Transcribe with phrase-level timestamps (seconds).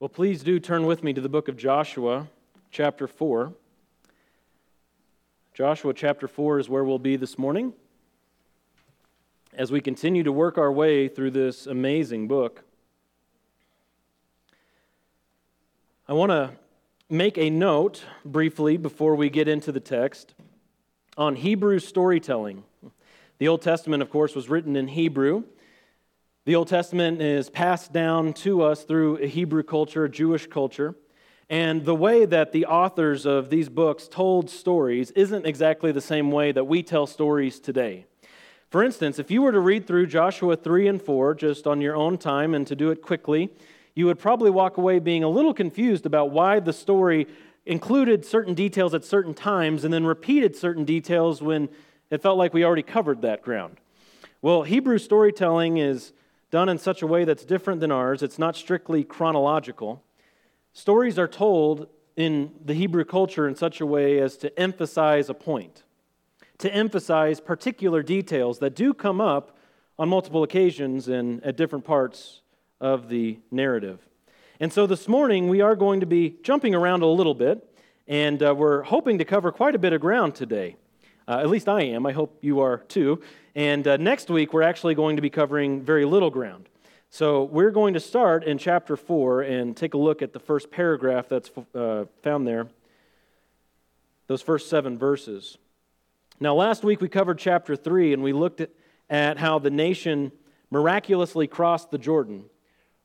[0.00, 2.26] Well, please do turn with me to the book of Joshua,
[2.70, 3.52] chapter 4.
[5.52, 7.74] Joshua chapter 4 is where we'll be this morning
[9.52, 12.64] as we continue to work our way through this amazing book.
[16.08, 16.52] I want to
[17.10, 20.32] make a note briefly before we get into the text
[21.18, 22.64] on Hebrew storytelling.
[23.36, 25.42] The Old Testament, of course, was written in Hebrew.
[26.46, 30.94] The Old Testament is passed down to us through Hebrew culture, Jewish culture.
[31.50, 36.30] And the way that the authors of these books told stories isn't exactly the same
[36.30, 38.06] way that we tell stories today.
[38.70, 41.94] For instance, if you were to read through Joshua 3 and 4 just on your
[41.94, 43.50] own time and to do it quickly,
[43.94, 47.26] you would probably walk away being a little confused about why the story
[47.66, 51.68] included certain details at certain times and then repeated certain details when
[52.08, 53.76] it felt like we already covered that ground.
[54.40, 56.14] Well, Hebrew storytelling is
[56.50, 58.22] done in such a way that's different than ours.
[58.22, 60.02] It's not strictly chronological.
[60.72, 65.34] Stories are told in the Hebrew culture in such a way as to emphasize a
[65.34, 65.84] point,
[66.58, 69.56] to emphasize particular details that do come up
[69.98, 72.40] on multiple occasions and at different parts
[72.80, 74.00] of the narrative.
[74.58, 77.66] And so this morning we are going to be jumping around a little bit,
[78.08, 80.76] and uh, we're hoping to cover quite a bit of ground today.
[81.30, 82.06] Uh, at least I am.
[82.06, 83.22] I hope you are too.
[83.54, 86.68] And uh, next week, we're actually going to be covering very little ground.
[87.08, 90.72] So we're going to start in chapter 4 and take a look at the first
[90.72, 92.66] paragraph that's uh, found there,
[94.26, 95.56] those first seven verses.
[96.40, 98.70] Now, last week we covered chapter 3 and we looked at,
[99.08, 100.32] at how the nation
[100.68, 102.46] miraculously crossed the Jordan.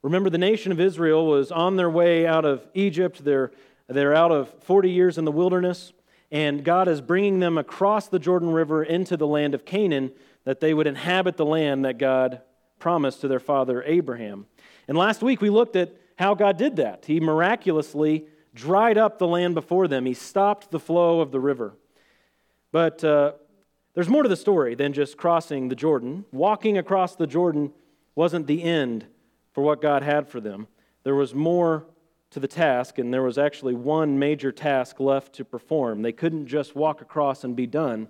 [0.01, 3.23] Remember, the nation of Israel was on their way out of Egypt.
[3.23, 3.51] They're,
[3.87, 5.93] they're out of 40 years in the wilderness,
[6.31, 10.11] and God is bringing them across the Jordan River into the land of Canaan
[10.43, 12.41] that they would inhabit the land that God
[12.79, 14.45] promised to their father Abraham.
[14.87, 17.05] And last week we looked at how God did that.
[17.05, 21.75] He miraculously dried up the land before them, He stopped the flow of the river.
[22.71, 23.33] But uh,
[23.93, 26.25] there's more to the story than just crossing the Jordan.
[26.31, 27.71] Walking across the Jordan
[28.15, 29.05] wasn't the end
[29.53, 30.67] for what God had for them,
[31.03, 31.85] there was more
[32.35, 36.01] to the task, and there was actually one major task left to perform.
[36.01, 38.09] They couldn't just walk across and be done,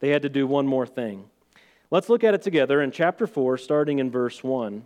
[0.00, 1.30] they had to do one more thing.
[1.90, 4.84] Let's look at it together in chapter 4, starting in verse 1.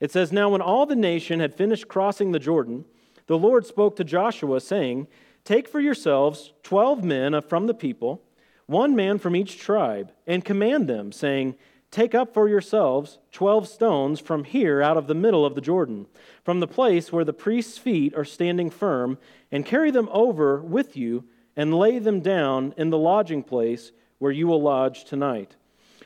[0.00, 2.86] It says, Now when all the nation had finished crossing the Jordan,
[3.26, 5.08] the Lord spoke to Joshua, saying,
[5.44, 8.22] Take for yourselves twelve men from the people,
[8.64, 11.54] one man from each tribe, and command them, saying,
[11.92, 16.06] Take up for yourselves twelve stones from here out of the middle of the Jordan,
[16.42, 19.18] from the place where the priest's feet are standing firm,
[19.52, 24.32] and carry them over with you, and lay them down in the lodging place where
[24.32, 25.56] you will lodge tonight.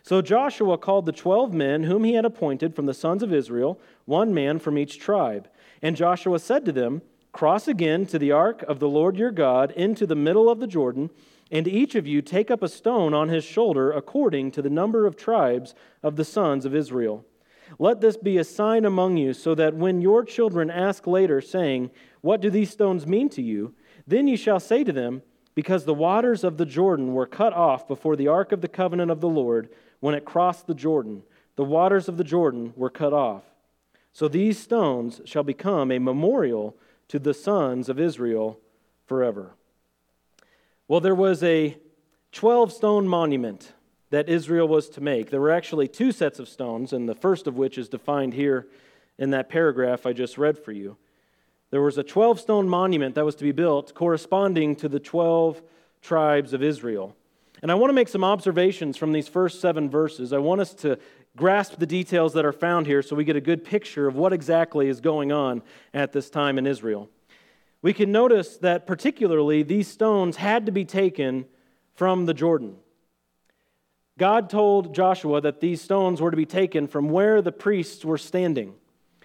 [0.03, 3.81] So Joshua called the twelve men whom he had appointed from the sons of Israel,
[4.07, 5.49] one man from each tribe.
[5.83, 9.71] And Joshua said to them, Cross again to the ark of the Lord your God
[9.71, 11.11] into the middle of the Jordan,
[11.51, 15.07] and each of you take up a stone on his shoulder according to the number
[15.07, 17.25] of tribes of the sons of Israel.
[17.79, 21.91] Let this be a sign among you, so that when your children ask later, saying,
[22.21, 23.75] What do these stones mean to you?
[24.07, 25.23] Then you shall say to them,
[25.55, 29.11] Because the waters of the Jordan were cut off before the ark of the covenant
[29.11, 29.69] of the Lord
[30.01, 31.23] when it crossed the Jordan,
[31.57, 33.43] the waters of the Jordan were cut off.
[34.13, 36.77] So these stones shall become a memorial
[37.09, 38.61] to the sons of Israel
[39.07, 39.55] forever.
[40.89, 41.77] Well, there was a
[42.33, 43.73] 12 stone monument
[44.11, 45.31] that Israel was to make.
[45.31, 48.69] There were actually two sets of stones, and the first of which is defined here
[49.19, 50.97] in that paragraph I just read for you.
[51.71, 55.61] There was a 12 stone monument that was to be built corresponding to the 12
[56.03, 57.17] tribes of Israel.
[57.63, 60.33] And I want to make some observations from these first seven verses.
[60.33, 60.99] I want us to
[61.37, 64.33] grasp the details that are found here so we get a good picture of what
[64.33, 67.09] exactly is going on at this time in Israel.
[67.87, 71.45] We can notice that particularly these stones had to be taken
[71.95, 72.75] from the Jordan.
[74.19, 78.19] God told Joshua that these stones were to be taken from where the priests were
[78.19, 78.75] standing.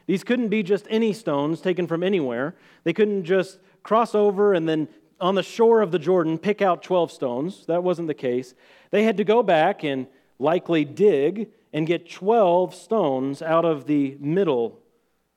[0.06, 2.54] These couldn't be just any stones taken from anywhere.
[2.84, 4.88] They couldn't just cross over and then
[5.20, 7.66] on the shore of the Jordan pick out 12 stones.
[7.66, 8.54] That wasn't the case.
[8.92, 10.06] They had to go back and
[10.38, 14.78] likely dig and get 12 stones out of the middle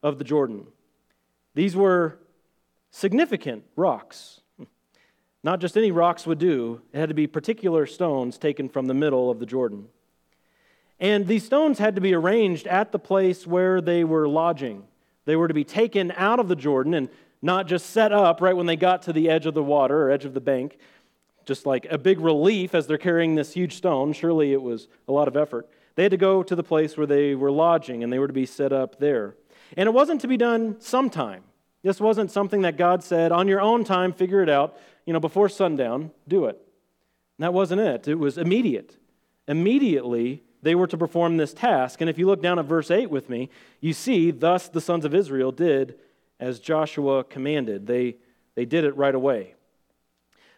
[0.02, 0.66] of the Jordan.
[1.54, 2.18] These were
[2.94, 4.40] significant rocks.
[5.42, 8.94] Not just any rocks would do, it had to be particular stones taken from the
[8.94, 9.88] middle of the Jordan.
[11.00, 14.84] And these stones had to be arranged at the place where they were lodging.
[15.24, 17.08] They were to be taken out of the Jordan and
[17.42, 20.10] not just set up right when they got to the edge of the water or
[20.12, 20.78] edge of the bank,
[21.44, 24.12] just like a big relief as they're carrying this huge stone.
[24.12, 25.68] Surely it was a lot of effort.
[25.96, 28.32] They had to go to the place where they were lodging and they were to
[28.32, 29.34] be set up there.
[29.76, 31.42] And it wasn't to be done sometime.
[31.84, 35.20] This wasn't something that God said, on your own time, figure it out, you know,
[35.20, 36.56] before sundown, do it.
[37.36, 38.08] And that wasn't it.
[38.08, 38.96] It was immediate.
[39.46, 42.00] Immediately, they were to perform this task.
[42.00, 43.50] And if you look down at verse 8 with me,
[43.82, 45.96] you see, thus the sons of Israel did
[46.40, 47.86] as Joshua commanded.
[47.86, 48.16] They,
[48.54, 49.54] they did it right away.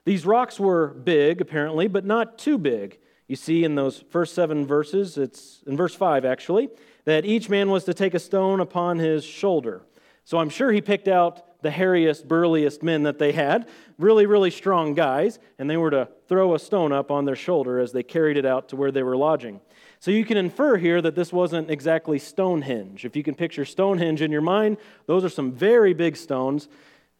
[0.05, 3.00] These rocks were big, apparently, but not too big.
[3.26, 6.69] You see in those first seven verses, it's in verse 5 actually,
[7.05, 9.82] that each man was to take a stone upon his shoulder.
[10.26, 14.50] So I'm sure he picked out the hairiest, burliest men that they had, really, really
[14.50, 18.02] strong guys, and they were to throw a stone up on their shoulder as they
[18.02, 19.61] carried it out to where they were lodging.
[20.00, 23.05] So you can infer here that this wasn't exactly Stonehenge.
[23.05, 26.69] If you can picture Stonehenge in your mind, those are some very big stones.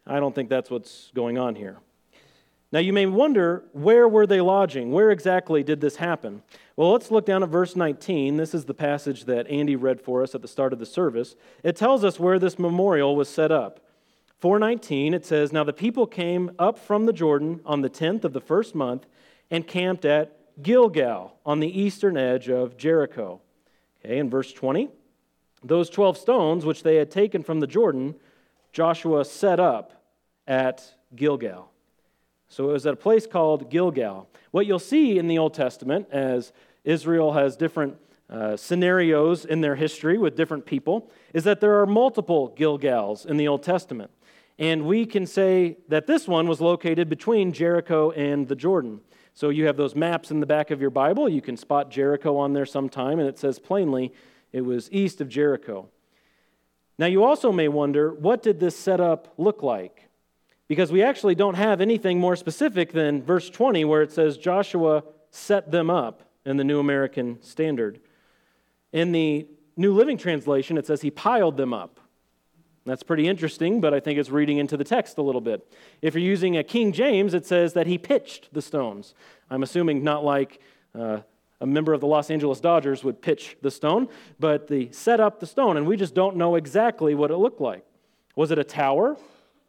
[0.05, 1.79] I don't think that's what's going on here.
[2.73, 4.91] Now you may wonder, where were they lodging?
[4.91, 6.43] Where exactly did this happen?
[6.75, 8.37] Well, let's look down at verse 19.
[8.37, 11.37] This is the passage that Andy read for us at the start of the service.
[11.63, 13.81] It tells us where this memorial was set up.
[14.41, 18.33] 419, it says, Now the people came up from the Jordan on the 10th of
[18.33, 19.07] the first month
[19.51, 23.41] and camped at Gilgal on the eastern edge of Jericho.
[24.05, 24.91] Okay, in verse 20,
[25.63, 28.15] those 12 stones which they had taken from the Jordan,
[28.73, 30.05] Joshua set up
[30.47, 31.71] at Gilgal.
[32.49, 34.29] So it was at a place called Gilgal.
[34.51, 36.53] What you'll see in the Old Testament, as
[36.85, 37.97] Israel has different
[38.31, 43.37] uh, scenarios in their history with different people, is that there are multiple Gilgals in
[43.37, 44.11] the Old Testament.
[44.59, 49.01] And we can say that this one was located between Jericho and the Jordan.
[49.35, 51.29] So you have those maps in the back of your Bible.
[51.29, 54.15] You can spot Jericho on there sometime, and it says plainly
[54.53, 55.89] it was east of Jericho.
[56.99, 60.06] Now, you also may wonder what did this setup look like?
[60.69, 65.05] Because we actually don't have anything more specific than verse 20, where it says Joshua
[65.31, 68.01] set them up in the New American Standard.
[68.93, 69.47] In the
[69.77, 72.01] New Living Translation, it says he piled them up.
[72.87, 75.71] That's pretty interesting, but I think it's reading into the text a little bit.
[76.03, 79.15] If you're using a King James, it says that he pitched the stones.
[79.51, 80.61] I'm assuming not like
[80.95, 81.19] uh,
[81.61, 84.09] a member of the Los Angeles Dodgers would pitch the stone,
[84.39, 87.61] but the set up the stone, and we just don't know exactly what it looked
[87.61, 87.85] like.
[88.37, 89.17] Was it a tower?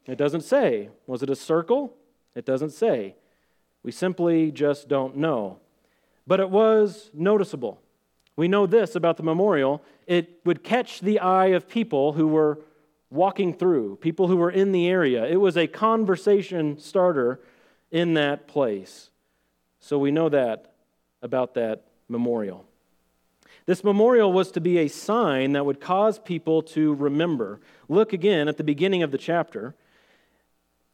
[0.07, 0.89] It doesn't say.
[1.05, 1.93] Was it a circle?
[2.35, 3.15] It doesn't say.
[3.83, 5.59] We simply just don't know.
[6.25, 7.81] But it was noticeable.
[8.35, 12.59] We know this about the memorial it would catch the eye of people who were
[13.09, 15.25] walking through, people who were in the area.
[15.25, 17.41] It was a conversation starter
[17.91, 19.09] in that place.
[19.79, 20.73] So we know that
[21.21, 22.65] about that memorial.
[23.65, 27.59] This memorial was to be a sign that would cause people to remember.
[27.89, 29.75] Look again at the beginning of the chapter.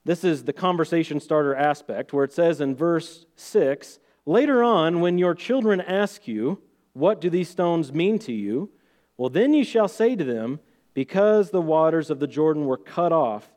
[0.05, 5.17] This is the conversation starter aspect, where it says in verse 6 Later on, when
[5.17, 6.61] your children ask you,
[6.93, 8.69] What do these stones mean to you?
[9.17, 10.59] Well, then you shall say to them,
[10.93, 13.51] because the waters of the Jordan were cut off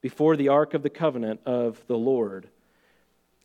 [0.00, 2.48] before the ark of the covenant of the Lord.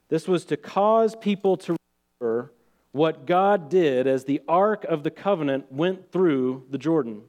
[0.09, 1.77] This was to cause people to
[2.19, 2.53] remember
[2.91, 7.23] what God did as the ark of the covenant went through the Jordan.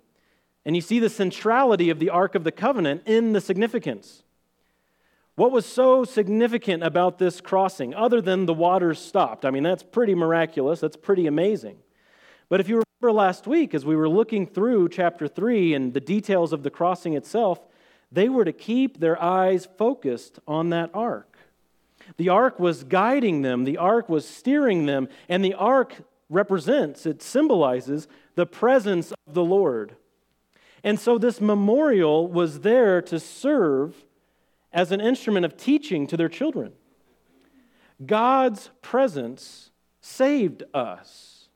[0.65, 4.23] And you see the centrality of the ark of the covenant in the significance.
[5.39, 9.45] What was so significant about this crossing, other than the waters stopped?
[9.45, 11.77] I mean, that's pretty miraculous, that's pretty amazing.
[12.49, 16.01] But if you remember last week, as we were looking through chapter 3 and the
[16.01, 17.61] details of the crossing itself,
[18.11, 21.39] they were to keep their eyes focused on that ark.
[22.17, 25.99] The ark was guiding them, the ark was steering them, and the ark
[26.29, 29.95] represents, it symbolizes the presence of the Lord.
[30.83, 34.05] And so this memorial was there to serve
[34.73, 36.73] as an instrument of teaching to their children.
[38.05, 39.71] God's presence
[40.01, 41.49] saved us.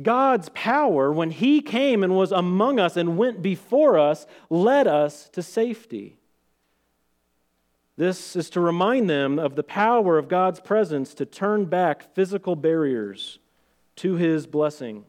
[0.00, 5.28] God's power, when He came and was among us and went before us, led us
[5.30, 6.18] to safety.
[7.96, 12.54] This is to remind them of the power of God's presence to turn back physical
[12.54, 13.38] barriers
[13.96, 15.06] to His blessing.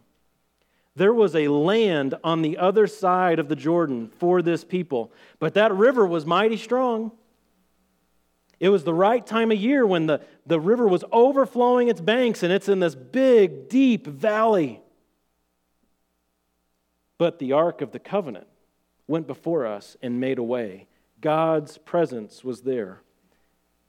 [0.98, 5.54] There was a land on the other side of the Jordan for this people, but
[5.54, 7.12] that river was mighty strong.
[8.60, 12.42] It was the right time of year when the, the river was overflowing its banks
[12.42, 14.82] and it's in this big, deep valley.
[17.20, 18.48] But the Ark of the Covenant
[19.06, 20.88] went before us and made a way.
[21.22, 23.02] God's presence was there.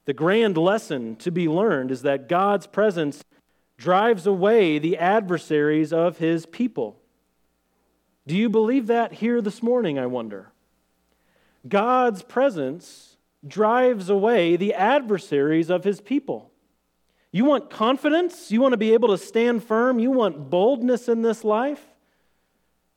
[0.05, 3.25] The grand lesson to be learned is that God's presence
[3.79, 6.98] drives away the adversaries of his people.
[8.29, 10.53] Do you believe that here this morning, I wonder?
[11.67, 13.17] God's presence
[13.47, 16.51] drives away the adversaries of his people.
[17.33, 18.51] You want confidence?
[18.53, 19.99] You want to be able to stand firm?
[19.99, 21.83] You want boldness in this life?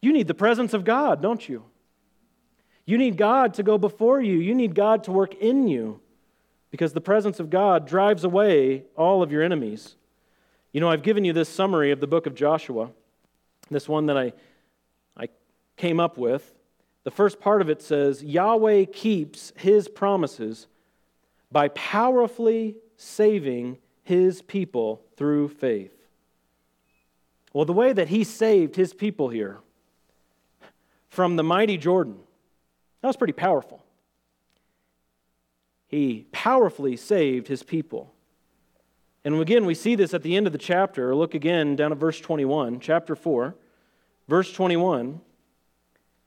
[0.01, 1.63] You need the presence of God, don't you?
[2.85, 4.37] You need God to go before you.
[4.37, 6.01] You need God to work in you
[6.71, 9.95] because the presence of God drives away all of your enemies.
[10.73, 12.89] You know, I've given you this summary of the book of Joshua,
[13.69, 14.33] this one that I,
[15.81, 16.53] came up with.
[17.05, 20.67] The first part of it says Yahweh keeps his promises
[21.51, 25.91] by powerfully saving his people through faith.
[27.51, 29.57] Well, the way that he saved his people here
[31.09, 32.19] from the mighty Jordan,
[33.01, 33.83] that was pretty powerful.
[35.87, 38.13] He powerfully saved his people.
[39.25, 41.15] And again, we see this at the end of the chapter.
[41.15, 43.55] Look again down at verse 21, chapter 4,
[44.27, 45.21] verse 21.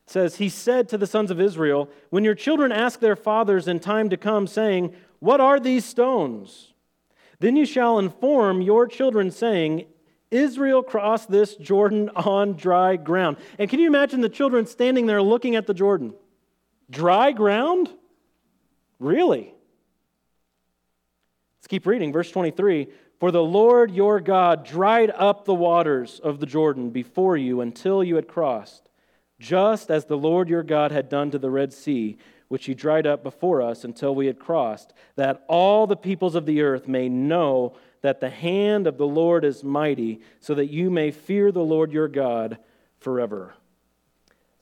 [0.07, 3.69] It says, He said to the sons of Israel, When your children ask their fathers
[3.69, 6.73] in time to come, saying, What are these stones?
[7.41, 9.87] Then you shall inform your children, saying,
[10.31, 13.37] Israel crossed this Jordan on dry ground.
[13.59, 16.15] And can you imagine the children standing there looking at the Jordan?
[16.91, 17.89] Dry ground?
[18.99, 19.55] Really?
[21.59, 22.13] Let's keep reading.
[22.13, 22.89] Verse 23
[23.21, 28.03] For the Lord your God dried up the waters of the Jordan before you until
[28.03, 28.89] you had crossed,
[29.39, 32.17] just as the Lord your God had done to the Red Sea,
[32.49, 36.47] which he dried up before us until we had crossed, that all the peoples of
[36.47, 40.91] the earth may know that the hand of the Lord is mighty, so that you
[40.91, 42.59] may fear the Lord your God
[43.01, 43.55] forever.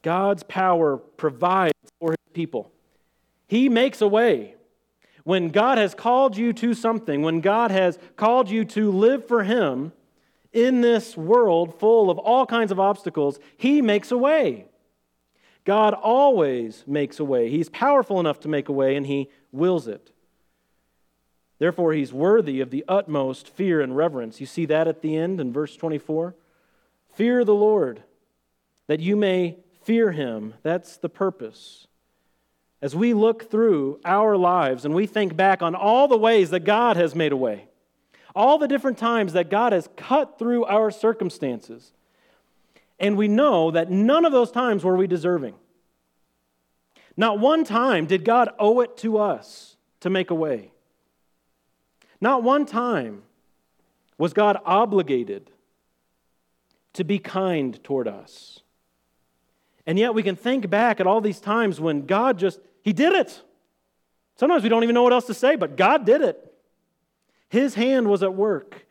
[0.02, 2.72] God's power provides for his people.
[3.46, 4.54] He makes a way.
[5.24, 9.44] When God has called you to something, when God has called you to live for
[9.44, 9.92] him
[10.52, 14.66] in this world full of all kinds of obstacles, he makes a way.
[15.64, 17.48] God always makes a way.
[17.48, 20.12] He's powerful enough to make a way, and he wills it.
[21.58, 24.40] Therefore, he's worthy of the utmost fear and reverence.
[24.40, 26.34] You see that at the end in verse 24?
[27.14, 28.02] Fear the Lord,
[28.88, 30.54] that you may fear him.
[30.62, 31.86] That's the purpose.
[32.80, 36.64] As we look through our lives and we think back on all the ways that
[36.64, 37.68] God has made a way,
[38.34, 41.92] all the different times that God has cut through our circumstances,
[42.98, 45.54] and we know that none of those times were we deserving.
[47.16, 50.70] Not one time did God owe it to us to make a way.
[52.20, 53.22] Not one time
[54.16, 55.50] was God obligated
[56.94, 58.60] to be kind toward us.
[59.86, 63.12] And yet we can think back at all these times when God just, He did
[63.14, 63.42] it.
[64.36, 66.51] Sometimes we don't even know what else to say, but God did it.
[67.52, 68.86] His hand was at work.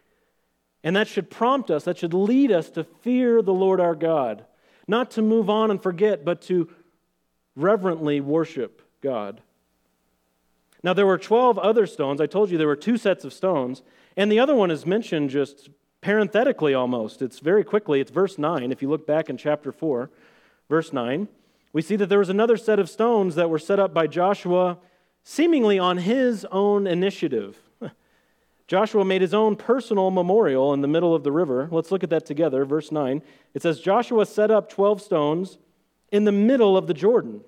[0.84, 4.46] And that should prompt us, that should lead us to fear the Lord our God.
[4.88, 6.70] Not to move on and forget, but to
[7.56, 9.42] reverently worship God.
[10.84, 12.22] Now, there were 12 other stones.
[12.22, 13.82] I told you there were two sets of stones.
[14.16, 15.70] And the other one is mentioned just
[16.02, 17.24] parenthetically almost.
[17.24, 18.72] It's very quickly, it's verse 9.
[18.72, 20.12] If you look back in chapter 4,
[20.70, 21.28] verse 9,
[21.74, 24.78] we see that there was another set of stones that were set up by Joshua
[25.24, 27.58] seemingly on his own initiative.
[28.72, 31.68] Joshua made his own personal memorial in the middle of the river.
[31.70, 32.64] Let's look at that together.
[32.64, 33.22] Verse 9.
[33.54, 35.58] It says, Joshua set up 12 stones
[36.10, 37.42] in the middle of the Jordan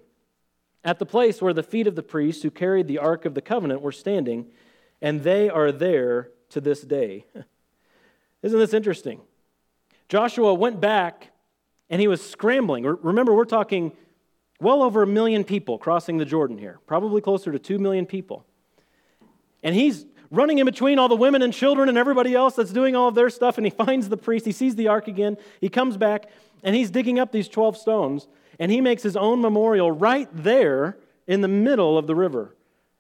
[0.84, 3.42] at the place where the feet of the priests who carried the Ark of the
[3.42, 4.48] Covenant were standing,
[5.02, 7.26] and they are there to this day.
[8.42, 9.22] Isn't this interesting?
[10.10, 11.30] Joshua went back
[11.90, 12.84] and he was scrambling.
[12.84, 13.94] Remember, we're talking
[14.60, 18.46] well over a million people crossing the Jordan here, probably closer to two million people.
[19.64, 22.96] And he's running in between all the women and children and everybody else that's doing
[22.96, 24.46] all of their stuff, and he finds the priest.
[24.46, 25.38] He sees the ark again.
[25.62, 26.30] He comes back,
[26.64, 28.28] and he's digging up these 12 stones
[28.60, 30.98] and he makes his own memorial right there
[31.28, 32.56] in the middle of the river.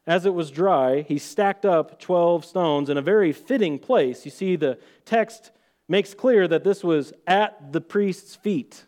[0.05, 4.25] As it was dry, he stacked up 12 stones in a very fitting place.
[4.25, 5.51] You see, the text
[5.87, 8.85] makes clear that this was at the priest's feet,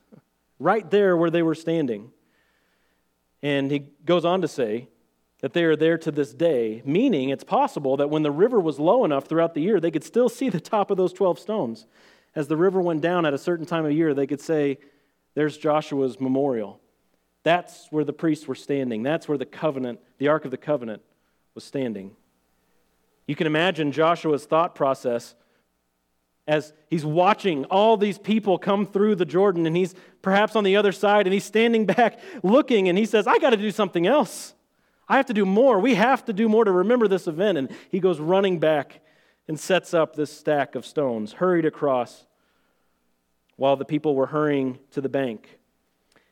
[0.60, 2.12] right there where they were standing.
[3.42, 4.90] And he goes on to say
[5.46, 8.80] that they are there to this day, meaning it's possible that when the river was
[8.80, 11.86] low enough throughout the year, they could still see the top of those 12 stones.
[12.34, 14.80] As the river went down at a certain time of year, they could say,
[15.36, 16.80] there's Joshua's memorial.
[17.44, 19.04] That's where the priests were standing.
[19.04, 21.04] That's where the covenant, the Ark of the Covenant,
[21.54, 22.16] was standing.
[23.28, 25.36] You can imagine Joshua's thought process
[26.48, 30.75] as he's watching all these people come through the Jordan and he's perhaps on the
[30.78, 34.08] other side and he's standing back looking and he says, I got to do something
[34.08, 34.54] else.
[35.07, 35.79] I have to do more.
[35.79, 37.57] We have to do more to remember this event.
[37.57, 39.01] And he goes running back
[39.47, 42.25] and sets up this stack of stones, hurried across
[43.57, 45.59] while the people were hurrying to the bank.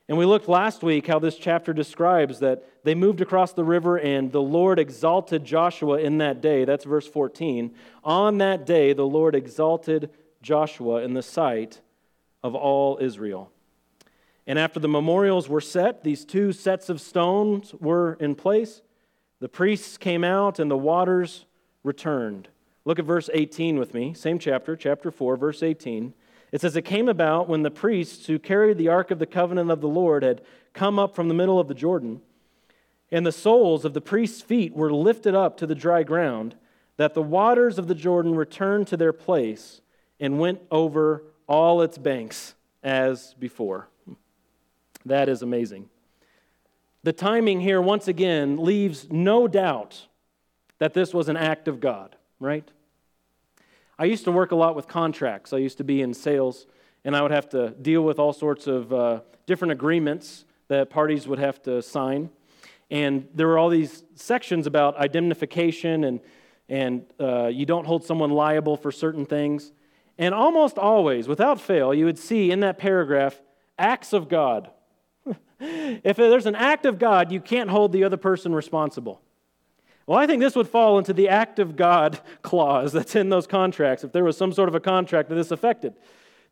[0.08, 3.98] And we looked last week how this chapter describes that they moved across the river
[3.98, 6.66] and the Lord exalted Joshua in that day.
[6.66, 7.74] That's verse 14.
[8.02, 10.10] On that day, the Lord exalted
[10.42, 11.80] Joshua in the sight
[12.42, 13.50] of all Israel.
[14.46, 18.82] And after the memorials were set, these two sets of stones were in place.
[19.40, 21.46] The priests came out and the waters
[21.82, 22.48] returned.
[22.84, 26.12] Look at verse 18 with me, same chapter, chapter 4, verse 18.
[26.52, 29.70] It says, It came about when the priests who carried the ark of the covenant
[29.70, 30.42] of the Lord had
[30.74, 32.20] come up from the middle of the Jordan,
[33.10, 36.56] and the soles of the priests' feet were lifted up to the dry ground,
[36.96, 39.80] that the waters of the Jordan returned to their place
[40.20, 43.88] and went over all its banks as before.
[45.04, 45.88] That is amazing.
[47.02, 50.06] The timing here, once again, leaves no doubt
[50.78, 52.66] that this was an act of God, right?
[53.98, 55.52] I used to work a lot with contracts.
[55.52, 56.66] I used to be in sales,
[57.04, 61.28] and I would have to deal with all sorts of uh, different agreements that parties
[61.28, 62.30] would have to sign.
[62.90, 66.20] And there were all these sections about indemnification and,
[66.68, 69.72] and uh, you don't hold someone liable for certain things.
[70.16, 73.40] And almost always, without fail, you would see in that paragraph
[73.78, 74.70] acts of God.
[75.60, 79.20] If there's an act of God, you can't hold the other person responsible.
[80.06, 83.46] Well, I think this would fall into the act of God clause that's in those
[83.46, 85.94] contracts if there was some sort of a contract that this affected.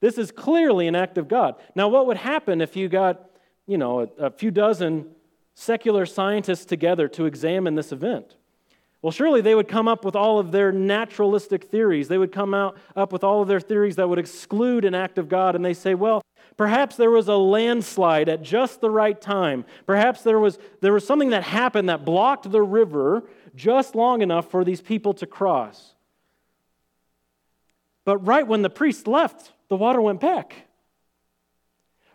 [0.01, 1.57] This is clearly an act of God.
[1.75, 3.31] Now, what would happen if you got,
[3.67, 5.11] you know, a, a few dozen
[5.55, 8.37] secular scientists together to examine this event?
[9.03, 12.09] Well, surely they would come up with all of their naturalistic theories.
[12.09, 15.19] They would come out up with all of their theories that would exclude an act
[15.19, 16.23] of God, and they say, well,
[16.57, 19.65] perhaps there was a landslide at just the right time.
[19.87, 24.51] Perhaps there was, there was something that happened that blocked the river just long enough
[24.51, 25.95] for these people to cross.
[28.05, 30.67] But right when the priest left, the water went back.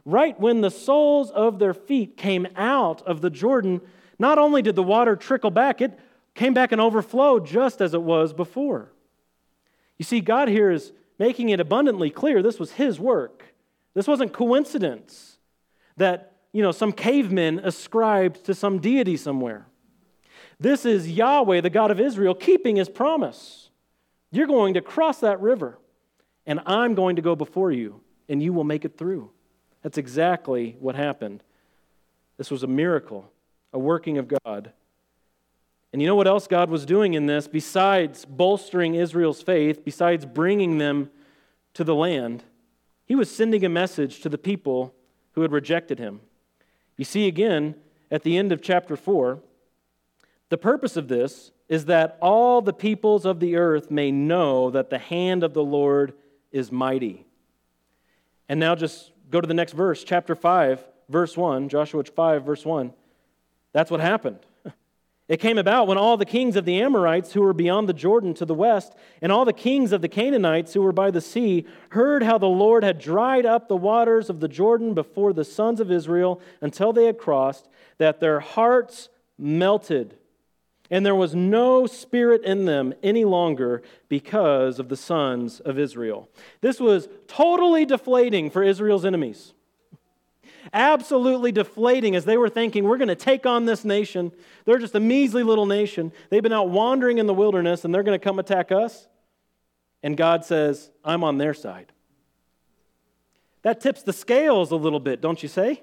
[0.05, 3.81] Right when the soles of their feet came out of the Jordan,
[4.19, 5.97] not only did the water trickle back, it
[6.33, 8.91] came back and overflowed just as it was before.
[9.97, 13.36] You see, God here is making it abundantly clear this was His work.
[13.97, 15.39] This wasn't coincidence
[15.95, 19.65] that, you know, some cavemen ascribed to some deity somewhere.
[20.59, 23.71] This is Yahweh, the God of Israel, keeping His promise.
[24.29, 25.79] You're going to cross that river,
[26.45, 29.31] and I'm going to go before you, and you will make it through.
[29.81, 31.41] That's exactly what happened.
[32.37, 33.31] This was a miracle,
[33.73, 34.73] a working of God.
[35.91, 40.23] And you know what else God was doing in this besides bolstering Israel's faith, besides
[40.23, 41.09] bringing them
[41.73, 42.43] to the land?
[43.07, 44.93] He was sending a message to the people
[45.31, 46.19] who had rejected him.
[46.97, 47.75] You see, again,
[48.11, 49.39] at the end of chapter 4,
[50.49, 54.89] the purpose of this is that all the peoples of the earth may know that
[54.89, 56.13] the hand of the Lord
[56.51, 57.25] is mighty.
[58.49, 62.65] And now just go to the next verse, chapter 5, verse 1, Joshua 5, verse
[62.65, 62.93] 1.
[63.73, 64.39] That's what happened.
[65.27, 68.33] It came about when all the kings of the Amorites who were beyond the Jordan
[68.35, 71.65] to the west, and all the kings of the Canaanites who were by the sea,
[71.89, 75.81] heard how the Lord had dried up the waters of the Jordan before the sons
[75.81, 80.17] of Israel until they had crossed, that their hearts melted,
[80.89, 86.29] and there was no spirit in them any longer because of the sons of Israel.
[86.61, 89.53] This was totally deflating for Israel's enemies
[90.73, 94.31] absolutely deflating as they were thinking, we're going to take on this nation.
[94.65, 96.11] They're just a measly little nation.
[96.29, 99.07] They've been out wandering in the wilderness and they're going to come attack us.
[100.03, 101.91] And God says, I'm on their side.
[103.63, 105.81] That tips the scales a little bit, don't you say?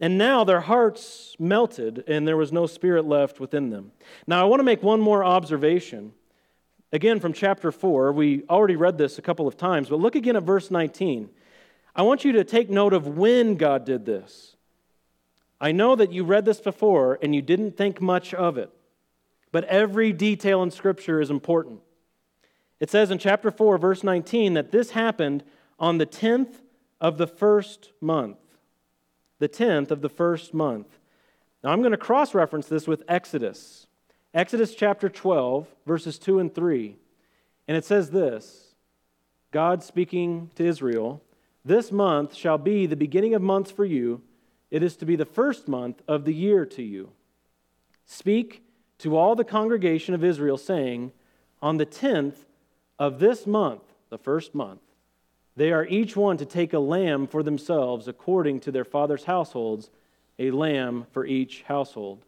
[0.00, 3.92] And now their hearts melted and there was no spirit left within them.
[4.26, 6.12] Now, I want to make one more observation.
[6.92, 10.36] Again, from chapter 4, we already read this a couple of times, but look again
[10.36, 11.30] at verse 19.
[11.98, 14.54] I want you to take note of when God did this.
[15.60, 18.70] I know that you read this before and you didn't think much of it,
[19.50, 21.80] but every detail in Scripture is important.
[22.78, 25.42] It says in chapter 4, verse 19, that this happened
[25.80, 26.60] on the 10th
[27.00, 28.38] of the first month.
[29.40, 31.00] The 10th of the first month.
[31.64, 33.88] Now I'm going to cross reference this with Exodus.
[34.32, 36.94] Exodus chapter 12, verses 2 and 3.
[37.66, 38.76] And it says this
[39.50, 41.24] God speaking to Israel
[41.68, 44.22] this month shall be the beginning of months for you.
[44.70, 47.10] It is to be the first month of the year to you.
[48.06, 48.62] Speak
[48.98, 51.12] to all the congregation of Israel, saying,
[51.62, 52.46] On the tenth
[52.98, 54.80] of this month, the first month,
[55.56, 59.90] they are each one to take a lamb for themselves according to their father's households,
[60.38, 62.24] a lamb for each household.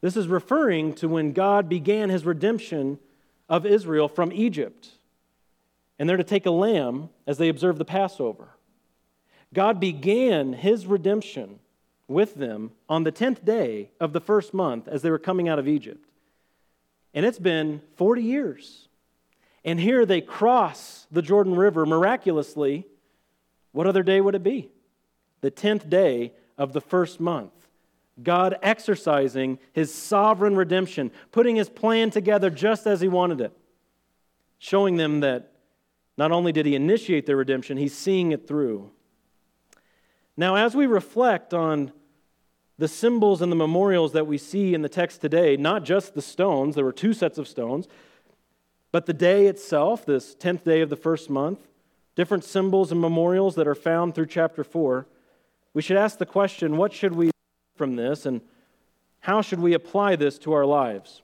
[0.00, 2.98] This is referring to when God began his redemption
[3.48, 4.90] of Israel from Egypt.
[5.98, 8.48] And they're to take a lamb as they observe the Passover.
[9.52, 11.58] God began his redemption
[12.08, 15.58] with them on the 10th day of the first month as they were coming out
[15.58, 16.04] of Egypt.
[17.14, 18.88] And it's been 40 years.
[19.64, 22.86] And here they cross the Jordan River miraculously.
[23.72, 24.70] What other day would it be?
[25.40, 27.52] the 10th day of the first month.
[28.22, 33.52] God exercising his sovereign redemption, putting his plan together just as he wanted it,
[34.58, 35.52] showing them that
[36.18, 38.90] not only did he initiate their redemption, he's seeing it through.
[40.40, 41.92] Now, as we reflect on
[42.78, 46.22] the symbols and the memorials that we see in the text today, not just the
[46.22, 47.86] stones, there were two sets of stones,
[48.90, 51.68] but the day itself, this 10th day of the first month,
[52.16, 55.06] different symbols and memorials that are found through chapter 4,
[55.74, 57.32] we should ask the question what should we learn
[57.76, 58.40] from this and
[59.18, 61.20] how should we apply this to our lives?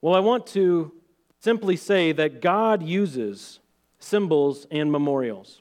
[0.00, 0.90] Well, I want to
[1.38, 3.60] simply say that God uses
[4.00, 5.60] symbols and memorials.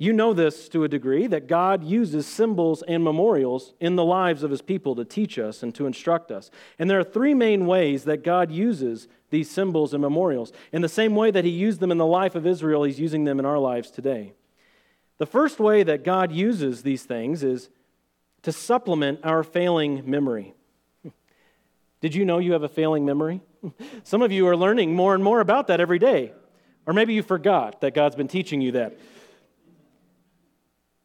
[0.00, 4.42] You know this to a degree that God uses symbols and memorials in the lives
[4.42, 6.50] of his people to teach us and to instruct us.
[6.78, 10.54] And there are three main ways that God uses these symbols and memorials.
[10.72, 13.24] In the same way that he used them in the life of Israel, he's using
[13.24, 14.32] them in our lives today.
[15.18, 17.68] The first way that God uses these things is
[18.40, 20.54] to supplement our failing memory.
[22.00, 23.42] Did you know you have a failing memory?
[24.04, 26.32] Some of you are learning more and more about that every day.
[26.86, 28.96] Or maybe you forgot that God's been teaching you that.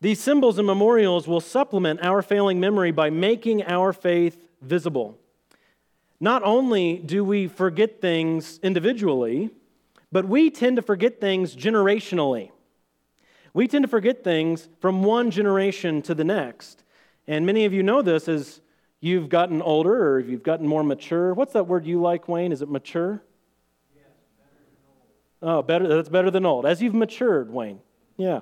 [0.01, 5.17] These symbols and memorials will supplement our failing memory by making our faith visible.
[6.19, 9.51] Not only do we forget things individually,
[10.11, 12.51] but we tend to forget things generationally.
[13.53, 16.83] We tend to forget things from one generation to the next.
[17.27, 18.61] And many of you know this as
[18.99, 21.33] you've gotten older or if you've gotten more mature.
[21.33, 22.51] What's that word you like, Wayne?
[22.51, 23.23] Is it mature?
[23.95, 24.05] Yes,
[25.41, 26.65] better oh, better, that's better than old.
[26.65, 27.79] As you've matured, Wayne.
[28.17, 28.41] Yeah.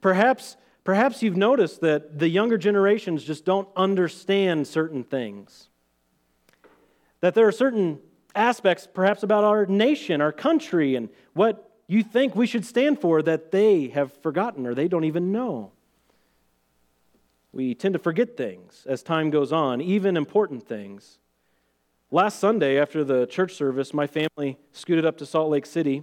[0.00, 5.68] Perhaps Perhaps you've noticed that the younger generations just don't understand certain things.
[7.20, 8.00] That there are certain
[8.34, 13.22] aspects, perhaps about our nation, our country, and what you think we should stand for
[13.22, 15.72] that they have forgotten or they don't even know.
[17.52, 21.18] We tend to forget things as time goes on, even important things.
[22.10, 26.02] Last Sunday, after the church service, my family scooted up to Salt Lake City,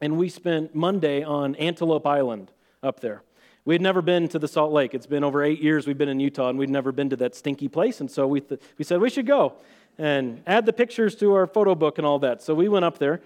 [0.00, 3.22] and we spent Monday on Antelope Island up there.
[3.66, 4.94] We had never been to the Salt Lake.
[4.94, 7.34] It's been over eight years we've been in Utah, and we'd never been to that
[7.34, 8.00] stinky place.
[8.00, 9.54] And so we, th- we said we should go
[9.98, 12.40] and add the pictures to our photo book and all that.
[12.42, 13.20] So we went up there,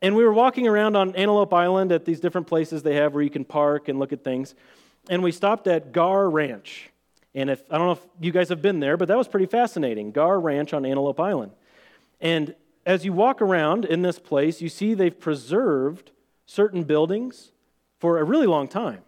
[0.00, 3.24] and we were walking around on Antelope Island at these different places they have where
[3.24, 4.54] you can park and look at things.
[5.10, 6.90] And we stopped at Garr Ranch.
[7.34, 9.46] And if I don't know if you guys have been there, but that was pretty
[9.46, 10.12] fascinating.
[10.12, 11.50] Garr Ranch on Antelope Island.
[12.20, 12.54] And
[12.86, 16.12] as you walk around in this place, you see they've preserved
[16.46, 17.50] certain buildings
[17.98, 19.02] for a really long time.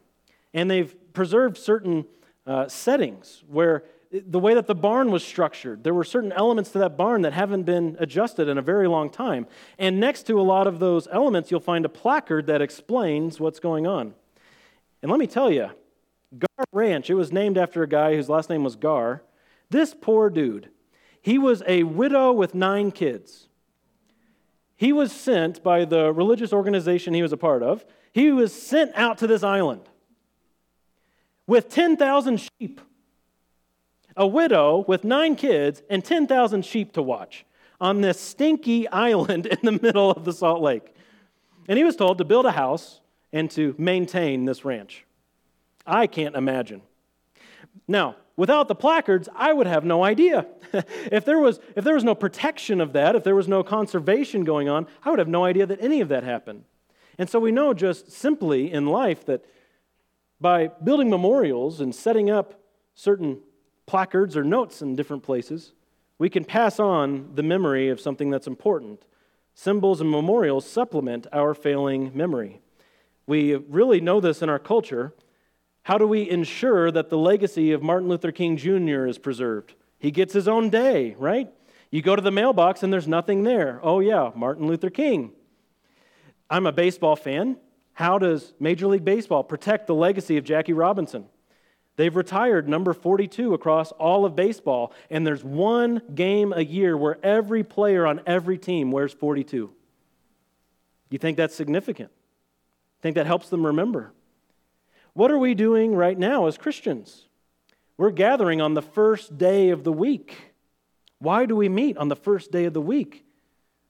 [0.54, 2.06] And they've preserved certain
[2.46, 6.78] uh, settings where the way that the barn was structured, there were certain elements to
[6.78, 9.46] that barn that haven't been adjusted in a very long time.
[9.78, 13.58] And next to a lot of those elements, you'll find a placard that explains what's
[13.58, 14.14] going on.
[15.02, 15.70] And let me tell you,
[16.38, 19.22] Garr Ranch, it was named after a guy whose last name was Garr.
[19.70, 20.70] This poor dude,
[21.20, 23.48] he was a widow with nine kids.
[24.76, 28.92] He was sent by the religious organization he was a part of, he was sent
[28.94, 29.88] out to this island
[31.46, 32.80] with 10,000 sheep.
[34.16, 37.44] A widow with nine kids and 10,000 sheep to watch
[37.80, 40.94] on this stinky island in the middle of the Salt Lake.
[41.68, 43.00] And he was told to build a house
[43.32, 45.04] and to maintain this ranch.
[45.86, 46.82] I can't imagine.
[47.88, 50.46] Now, without the placards, I would have no idea.
[50.72, 54.44] if, there was, if there was no protection of that, if there was no conservation
[54.44, 56.64] going on, I would have no idea that any of that happened.
[57.18, 59.44] And so we know just simply in life that
[60.44, 62.60] by building memorials and setting up
[62.94, 63.40] certain
[63.86, 65.72] placards or notes in different places,
[66.18, 69.06] we can pass on the memory of something that's important.
[69.54, 72.60] Symbols and memorials supplement our failing memory.
[73.26, 75.14] We really know this in our culture.
[75.84, 79.06] How do we ensure that the legacy of Martin Luther King Jr.
[79.06, 79.72] is preserved?
[79.98, 81.50] He gets his own day, right?
[81.90, 83.80] You go to the mailbox and there's nothing there.
[83.82, 85.32] Oh, yeah, Martin Luther King.
[86.50, 87.56] I'm a baseball fan.
[87.94, 91.26] How does Major League Baseball protect the legacy of Jackie Robinson?
[91.96, 97.24] They've retired number 42 across all of baseball, and there's one game a year where
[97.24, 99.70] every player on every team wears 42.
[101.10, 102.10] You think that's significant?
[103.00, 104.12] Think that helps them remember?
[105.12, 107.28] What are we doing right now as Christians?
[107.96, 110.54] We're gathering on the first day of the week.
[111.20, 113.24] Why do we meet on the first day of the week?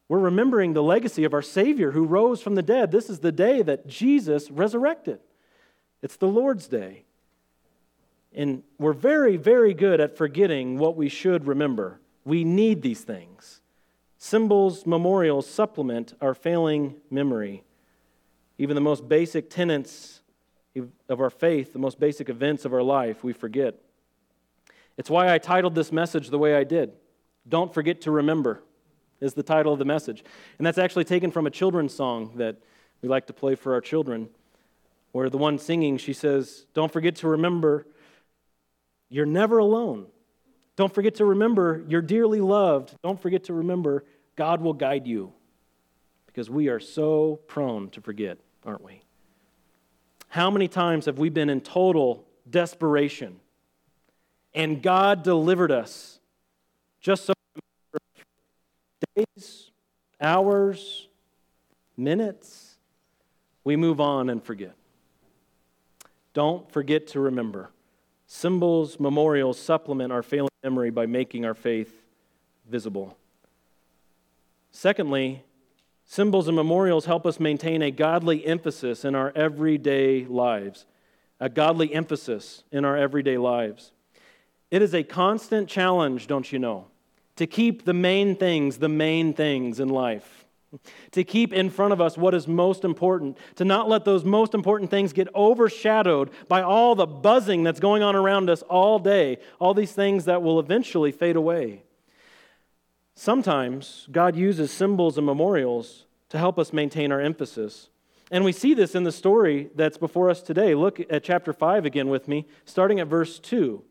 [0.08, 2.90] We're remembering the legacy of our Savior who rose from the dead.
[2.90, 5.20] This is the day that Jesus resurrected.
[6.02, 7.04] It's the Lord's Day.
[8.34, 12.00] And we're very, very good at forgetting what we should remember.
[12.24, 13.60] We need these things.
[14.18, 17.64] Symbols, memorials supplement our failing memory.
[18.58, 20.20] Even the most basic tenets
[21.08, 23.76] of our faith, the most basic events of our life, we forget.
[24.96, 26.92] It's why I titled this message the way I did.
[27.48, 28.62] Don't forget to remember
[29.24, 30.22] is the title of the message.
[30.58, 32.56] And that's actually taken from a children's song that
[33.00, 34.28] we like to play for our children,
[35.12, 37.86] where the one singing, she says, Don't forget to remember
[39.08, 40.06] you're never alone.
[40.76, 42.96] Don't forget to remember you're dearly loved.
[43.02, 44.04] Don't forget to remember
[44.36, 45.32] God will guide you.
[46.26, 49.02] Because we are so prone to forget, aren't we?
[50.28, 53.38] How many times have we been in total desperation
[54.52, 56.18] and God delivered us
[57.00, 57.33] just so
[59.14, 59.70] days,
[60.20, 61.08] hours,
[61.96, 62.76] minutes,
[63.64, 64.74] we move on and forget.
[66.32, 67.70] Don't forget to remember.
[68.26, 72.02] Symbols, memorials supplement our failing memory by making our faith
[72.68, 73.16] visible.
[74.70, 75.44] Secondly,
[76.04, 80.86] symbols and memorials help us maintain a godly emphasis in our everyday lives.
[81.38, 83.92] A godly emphasis in our everyday lives.
[84.70, 86.86] It is a constant challenge, don't you know,
[87.36, 90.46] to keep the main things the main things in life.
[91.12, 94.54] To keep in front of us what is most important, to not let those most
[94.54, 99.38] important things get overshadowed by all the buzzing that's going on around us all day,
[99.60, 101.84] all these things that will eventually fade away.
[103.14, 107.88] Sometimes God uses symbols and memorials to help us maintain our emphasis.
[108.30, 110.74] And we see this in the story that's before us today.
[110.74, 113.82] Look at chapter 5 again with me, starting at verse 2.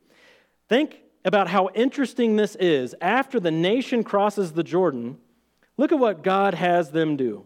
[0.67, 2.95] Think about how interesting this is.
[3.01, 5.17] After the nation crosses the Jordan,
[5.77, 7.45] look at what God has them do.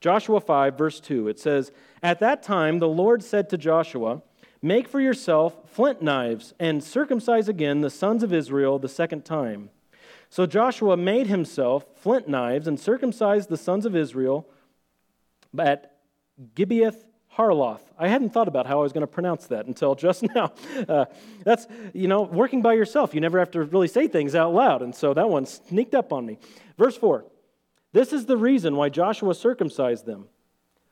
[0.00, 4.22] Joshua 5, verse 2, it says, At that time the Lord said to Joshua,
[4.62, 9.70] Make for yourself flint knives and circumcise again the sons of Israel the second time.
[10.30, 14.48] So Joshua made himself flint knives and circumcised the sons of Israel
[15.58, 15.96] at
[16.54, 17.04] Gibeath
[17.38, 17.84] Harloth.
[17.96, 20.52] I hadn't thought about how I was going to pronounce that until just now.
[20.88, 21.04] Uh,
[21.44, 23.14] that's, you know, working by yourself.
[23.14, 24.82] You never have to really say things out loud.
[24.82, 26.38] And so that one sneaked up on me.
[26.76, 27.24] Verse 4
[27.92, 30.26] This is the reason why Joshua circumcised them.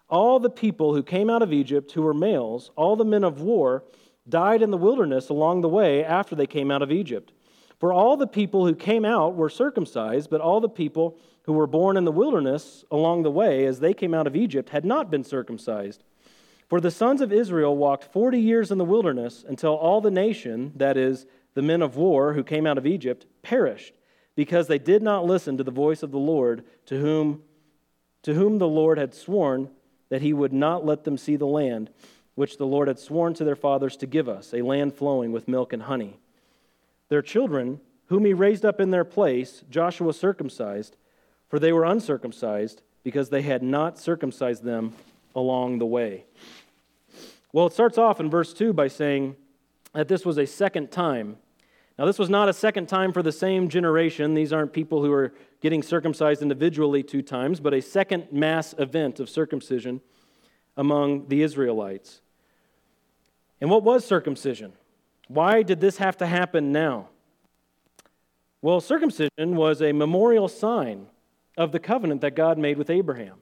[0.09, 3.41] All the people who came out of Egypt who were males, all the men of
[3.41, 3.83] war,
[4.29, 7.33] died in the wilderness along the way after they came out of Egypt.
[7.81, 11.67] For all the people who came out were circumcised, but all the people who were
[11.67, 15.11] born in the wilderness along the way as they came out of Egypt had not
[15.11, 16.05] been circumcised.
[16.69, 20.73] For the sons of Israel walked 40 years in the wilderness until all the nation,
[20.77, 23.95] that is, the men of war who came out of Egypt, perished,
[24.35, 27.43] because they did not listen to the voice of the Lord, to whom,
[28.23, 29.71] to whom the Lord had sworn
[30.09, 31.91] that he would not let them see the land,
[32.35, 35.49] which the Lord had sworn to their fathers to give us, a land flowing with
[35.49, 36.19] milk and honey.
[37.09, 40.97] Their children, whom he raised up in their place, Joshua circumcised,
[41.49, 44.93] for they were uncircumcised, because they had not circumcised them
[45.37, 46.25] along the way.
[47.53, 49.37] Well, it starts off in verse 2 by saying
[49.93, 51.37] that this was a second time.
[51.99, 54.35] Now, this was not a second time for the same generation.
[54.35, 59.21] These aren't people who are getting circumcised individually two times, but a second mass event
[59.21, 60.01] of circumcision
[60.77, 62.21] among the Israelites.
[63.61, 64.73] And what was circumcision?
[65.29, 67.09] Why did this have to happen now?
[68.61, 71.07] Well, circumcision was a memorial sign
[71.57, 73.37] of the covenant that God made with Abraham.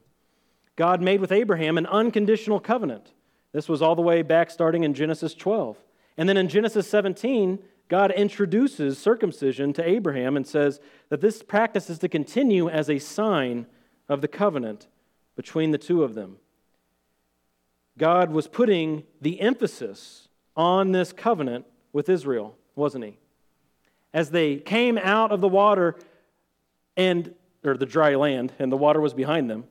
[0.77, 3.13] God made with Abraham an unconditional covenant.
[3.53, 5.79] This was all the way back starting in Genesis 12.
[6.17, 11.91] And then in Genesis 17, God introduces circumcision to Abraham and says that this practice
[11.91, 13.67] is to continue as a sign
[14.09, 14.89] of the covenant
[15.37, 16.37] between the two of them.
[17.97, 23.19] God was putting the emphasis on this covenant with Israel, wasn't he?
[24.13, 25.97] As they came out of the water
[26.97, 27.35] and
[27.65, 29.65] or the dry land and the water was behind them,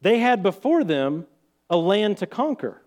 [0.00, 1.26] they had before them
[1.68, 2.82] a land to conquer.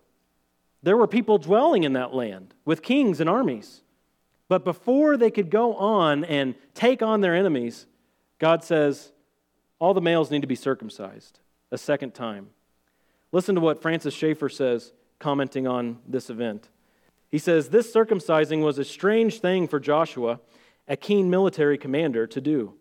[0.82, 3.82] There were people dwelling in that land with kings and armies.
[4.48, 7.86] But before they could go on and take on their enemies,
[8.38, 9.12] God says,
[9.78, 12.48] all the males need to be circumcised a second time.
[13.32, 16.68] Listen to what Francis Schaeffer says, commenting on this event.
[17.30, 20.40] He says, This circumcising was a strange thing for Joshua,
[20.88, 22.74] a keen military commander, to do.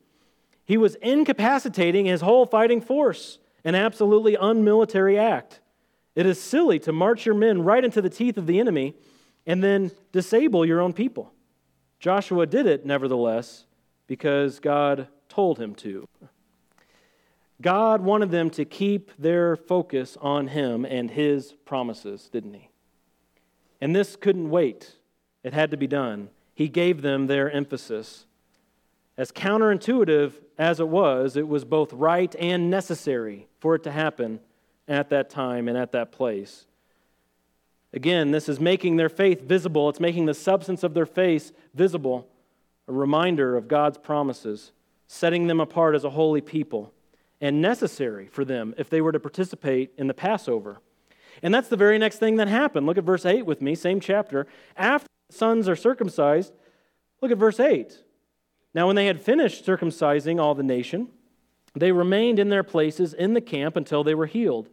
[0.65, 5.59] He was incapacitating his whole fighting force an absolutely unmilitary act.
[6.15, 8.95] It is silly to march your men right into the teeth of the enemy
[9.45, 11.31] and then disable your own people.
[11.99, 13.65] Joshua did it, nevertheless,
[14.07, 16.07] because God told him to.
[17.61, 22.69] God wanted them to keep their focus on Him and His promises, didn't He?
[23.81, 24.95] And this couldn't wait,
[25.43, 26.29] it had to be done.
[26.53, 28.25] He gave them their emphasis.
[29.17, 34.39] As counterintuitive as it was, it was both right and necessary for it to happen
[34.87, 36.65] at that time and at that place.
[37.93, 39.89] Again, this is making their faith visible.
[39.89, 42.27] It's making the substance of their faith visible,
[42.87, 44.71] a reminder of God's promises,
[45.07, 46.93] setting them apart as a holy people,
[47.41, 50.81] and necessary for them if they were to participate in the Passover.
[51.41, 52.85] And that's the very next thing that happened.
[52.85, 54.45] Look at verse 8 with me, same chapter.
[54.75, 56.53] After the sons are circumcised,
[57.21, 58.03] look at verse 8.
[58.73, 61.09] Now, when they had finished circumcising all the nation,
[61.79, 64.69] they remained in their places in the camp until they were healed.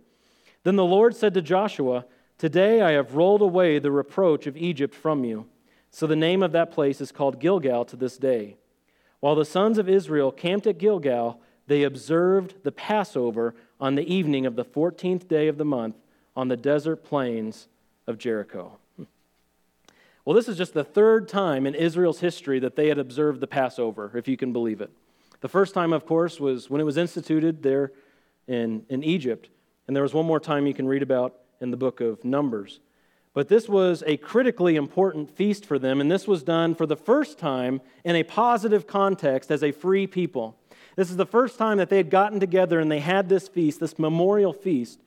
[0.62, 2.04] Then the Lord said to Joshua,
[2.38, 5.46] Today I have rolled away the reproach of Egypt from you.
[5.90, 8.56] So the name of that place is called Gilgal to this day.
[9.20, 14.44] While the sons of Israel camped at Gilgal, they observed the Passover on the evening
[14.44, 15.96] of the 14th day of the month
[16.34, 17.68] on the desert plains
[18.06, 18.78] of Jericho.
[20.24, 23.46] Well, this is just the third time in Israel's history that they had observed the
[23.46, 24.90] Passover, if you can believe it.
[25.40, 27.92] The first time, of course, was when it was instituted there
[28.46, 29.48] in, in Egypt.
[29.86, 32.80] And there was one more time you can read about in the book of Numbers.
[33.34, 36.96] But this was a critically important feast for them, and this was done for the
[36.96, 40.56] first time in a positive context as a free people.
[40.96, 43.78] This is the first time that they had gotten together and they had this feast,
[43.78, 45.00] this memorial feast,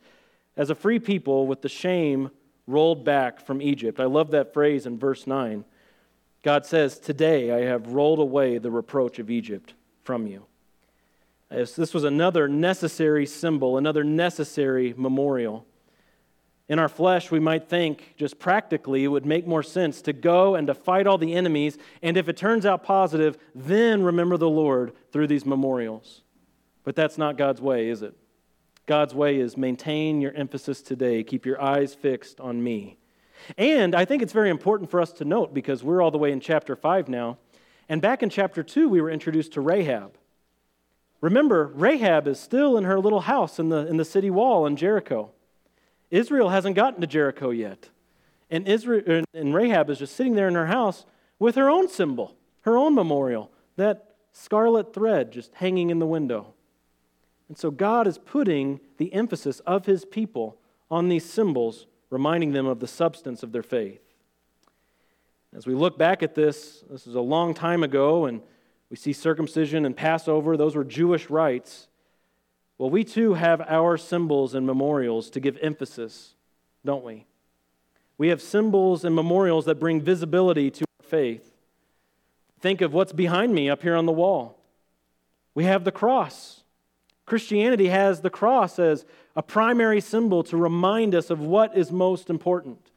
[0.56, 2.30] as a free people with the shame
[2.68, 3.98] rolled back from Egypt.
[3.98, 5.64] I love that phrase in verse 9.
[6.44, 10.46] God says, Today I have rolled away the reproach of Egypt from you.
[11.50, 15.66] This was another necessary symbol, another necessary memorial.
[16.68, 20.54] In our flesh, we might think, just practically, it would make more sense to go
[20.54, 24.48] and to fight all the enemies, and if it turns out positive, then remember the
[24.48, 26.22] Lord through these memorials.
[26.84, 28.14] But that's not God's way, is it?
[28.86, 32.96] God's way is maintain your emphasis today, keep your eyes fixed on me.
[33.58, 36.30] And I think it's very important for us to note because we're all the way
[36.30, 37.38] in chapter 5 now.
[37.90, 40.16] And back in chapter 2, we were introduced to Rahab.
[41.20, 44.76] Remember, Rahab is still in her little house in the, in the city wall in
[44.76, 45.32] Jericho.
[46.08, 47.90] Israel hasn't gotten to Jericho yet.
[48.48, 51.04] And, Israel, and Rahab is just sitting there in her house
[51.40, 56.54] with her own symbol, her own memorial, that scarlet thread just hanging in the window.
[57.48, 60.58] And so God is putting the emphasis of his people
[60.92, 64.00] on these symbols, reminding them of the substance of their faith.
[65.54, 68.40] As we look back at this, this is a long time ago, and
[68.88, 71.88] we see circumcision and Passover, those were Jewish rites.
[72.78, 76.34] Well, we too have our symbols and memorials to give emphasis,
[76.84, 77.26] don't we?
[78.16, 81.52] We have symbols and memorials that bring visibility to our faith.
[82.60, 84.58] Think of what's behind me up here on the wall.
[85.54, 86.62] We have the cross.
[87.26, 92.28] Christianity has the cross as a primary symbol to remind us of what is most
[92.28, 92.89] important.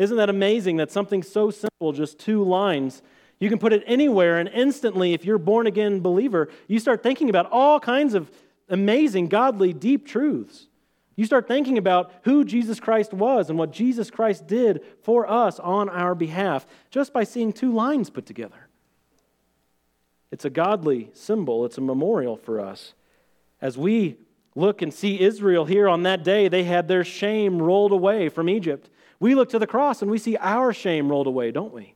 [0.00, 3.02] Isn't that amazing that something so simple, just two lines,
[3.38, 7.28] you can put it anywhere, and instantly, if you're born again believer, you start thinking
[7.28, 8.30] about all kinds of
[8.70, 10.68] amazing, godly, deep truths.
[11.16, 15.58] You start thinking about who Jesus Christ was and what Jesus Christ did for us
[15.58, 18.68] on our behalf just by seeing two lines put together.
[20.30, 22.94] It's a godly symbol, it's a memorial for us.
[23.60, 24.16] As we
[24.54, 28.48] look and see Israel here on that day, they had their shame rolled away from
[28.48, 28.88] Egypt.
[29.20, 31.94] We look to the cross and we see our shame rolled away, don't we?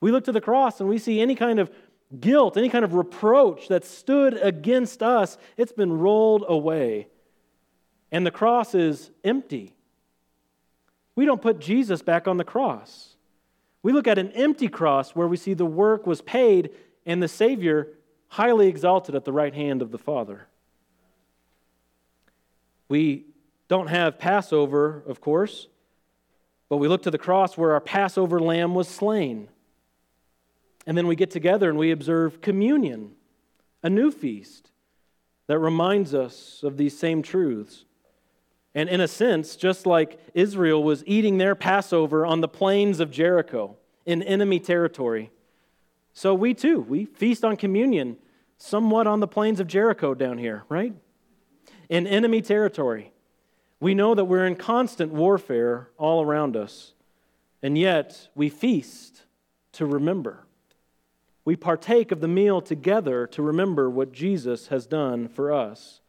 [0.00, 1.70] We look to the cross and we see any kind of
[2.20, 7.08] guilt, any kind of reproach that stood against us, it's been rolled away.
[8.10, 9.74] And the cross is empty.
[11.14, 13.16] We don't put Jesus back on the cross.
[13.82, 16.70] We look at an empty cross where we see the work was paid
[17.04, 17.88] and the Savior
[18.28, 20.46] highly exalted at the right hand of the Father.
[22.88, 23.26] We
[23.68, 25.68] don't have Passover, of course,
[26.72, 29.48] but we look to the cross where our Passover lamb was slain.
[30.86, 33.10] And then we get together and we observe communion,
[33.82, 34.70] a new feast
[35.48, 37.84] that reminds us of these same truths.
[38.74, 43.10] And in a sense, just like Israel was eating their Passover on the plains of
[43.10, 45.30] Jericho in enemy territory,
[46.14, 48.16] so we too, we feast on communion
[48.56, 50.94] somewhat on the plains of Jericho down here, right?
[51.90, 53.12] In enemy territory.
[53.82, 56.92] We know that we're in constant warfare all around us,
[57.64, 59.22] and yet we feast
[59.72, 60.46] to remember.
[61.44, 66.00] We partake of the meal together to remember what Jesus has done for us.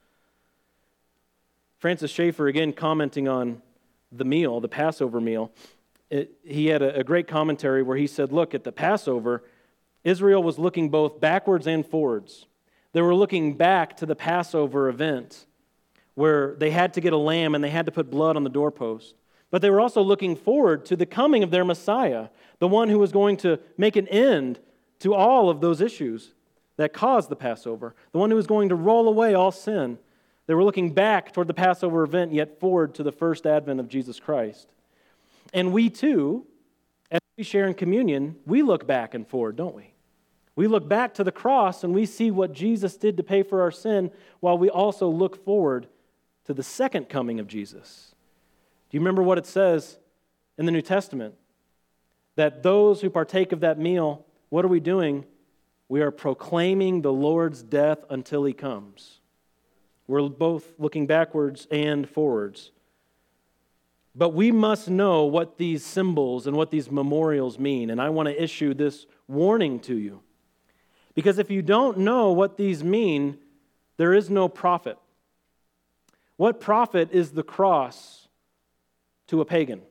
[1.80, 3.64] Francis Schaeffer, again commenting on
[4.12, 5.52] the meal, the Passover meal,
[6.12, 9.44] it, he had a, a great commentary where he said, Look, at the Passover,
[10.04, 12.46] Israel was looking both backwards and forwards.
[12.92, 15.48] They were looking back to the Passover event
[16.16, 18.50] where they had to get a lamb and they had to put blood on the
[18.50, 19.16] doorpost.
[19.52, 23.00] But they were also looking forward to the coming of their Messiah, the one who
[23.00, 24.60] was going to make an end
[25.00, 26.34] to all of those issues
[26.78, 30.00] that caused the Passover, the one who was going to roll away all sin.
[30.48, 33.88] They were looking back toward the Passover event, yet forward to the first advent of
[33.88, 34.68] Jesus Christ.
[35.54, 36.46] And we too,
[37.12, 39.94] as we share in communion, we look back and forward, don't we?
[40.56, 43.62] We look back to the cross and we see what Jesus did to pay for
[43.62, 45.88] our sin while we also look forward
[46.46, 48.14] to the second coming of Jesus.
[48.90, 49.98] Do you remember what it says
[50.58, 51.36] in the New Testament?
[52.36, 55.26] That those who partake of that meal, what are we doing?
[55.88, 59.20] We are proclaiming the Lord's death until he comes.
[60.08, 62.72] We're both looking backwards and forwards.
[64.16, 67.90] But we must know what these symbols and what these memorials mean.
[67.90, 70.22] And I want to issue this warning to you.
[71.16, 73.38] Because if you don't know what these mean,
[73.98, 74.98] there is no profit.
[76.38, 78.28] What profit is the cross
[79.28, 79.82] to a pagan?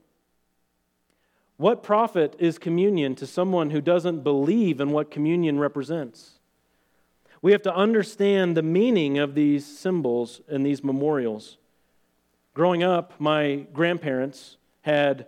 [1.56, 6.40] What profit is communion to someone who doesn't believe in what communion represents?
[7.40, 11.58] We have to understand the meaning of these symbols and these memorials.
[12.54, 15.26] Growing up, my grandparents had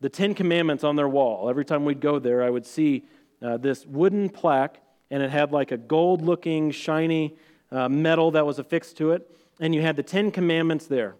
[0.00, 1.48] the Ten Commandments on their wall.
[1.48, 3.04] Every time we'd go there, I would see
[3.42, 4.80] uh, this wooden plaque,
[5.10, 7.36] and it had like a gold looking, shiny
[7.70, 9.30] uh, metal that was affixed to it,
[9.60, 11.16] and you had the Ten Commandments there.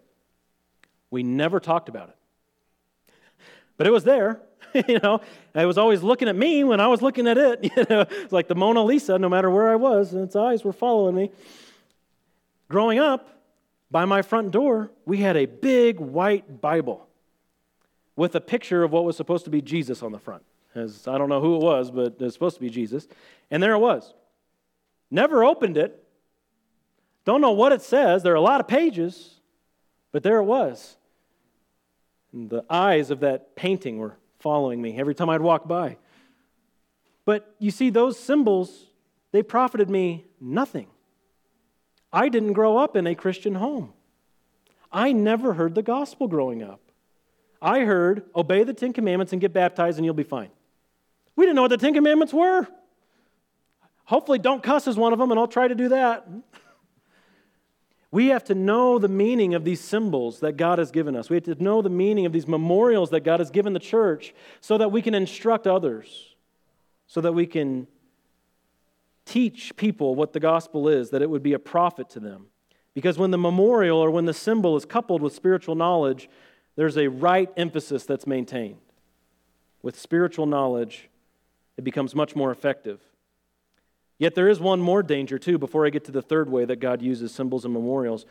[1.10, 2.16] We never talked about it.
[3.76, 4.40] But it was there,
[4.88, 5.20] you know.
[5.54, 7.72] It was always looking at me when I was looking at it.
[7.76, 10.72] You know, it's like the Mona Lisa, no matter where I was, its eyes were
[10.72, 11.30] following me.
[12.68, 13.34] Growing up,
[13.90, 17.06] by my front door, we had a big white Bible
[18.16, 20.42] with a picture of what was supposed to be Jesus on the front.
[20.74, 23.06] As I don't know who it was, but it was supposed to be Jesus.
[23.50, 24.12] And there it was.
[25.10, 26.03] Never opened it.
[27.24, 28.22] Don't know what it says.
[28.22, 29.40] There are a lot of pages,
[30.12, 30.96] but there it was.
[32.32, 35.96] And the eyes of that painting were following me every time I'd walk by.
[37.24, 38.86] But you see, those symbols,
[39.32, 40.88] they profited me nothing.
[42.12, 43.92] I didn't grow up in a Christian home.
[44.92, 46.80] I never heard the gospel growing up.
[47.60, 50.50] I heard, obey the Ten Commandments and get baptized and you'll be fine.
[51.34, 52.68] We didn't know what the Ten Commandments were.
[54.04, 56.28] Hopefully, don't cuss is one of them, and I'll try to do that.
[58.14, 61.28] We have to know the meaning of these symbols that God has given us.
[61.28, 64.32] We have to know the meaning of these memorials that God has given the church
[64.60, 66.36] so that we can instruct others,
[67.08, 67.88] so that we can
[69.24, 72.46] teach people what the gospel is, that it would be a profit to them.
[72.94, 76.30] Because when the memorial or when the symbol is coupled with spiritual knowledge,
[76.76, 78.78] there's a right emphasis that's maintained.
[79.82, 81.08] With spiritual knowledge,
[81.76, 83.00] it becomes much more effective.
[84.24, 86.76] Yet there is one more danger, too, before I get to the third way that
[86.80, 88.24] God uses symbols and memorials.
[88.24, 88.30] I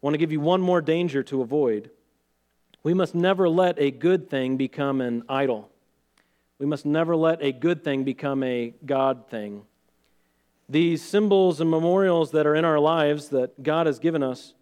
[0.00, 1.90] want to give you one more danger to avoid.
[2.82, 5.68] We must never let a good thing become an idol.
[6.58, 9.64] We must never let a good thing become a God thing.
[10.70, 14.54] These symbols and memorials that are in our lives that God has given us,